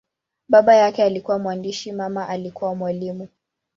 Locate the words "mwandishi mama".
1.39-2.27